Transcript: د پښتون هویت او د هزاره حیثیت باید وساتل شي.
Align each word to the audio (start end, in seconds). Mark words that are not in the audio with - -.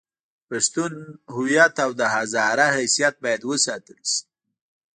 د 0.03 0.03
پښتون 0.49 0.93
هویت 1.35 1.75
او 1.85 1.91
د 1.99 2.01
هزاره 2.15 2.65
حیثیت 2.77 3.15
باید 3.23 3.41
وساتل 3.51 3.99
شي. 4.11 4.21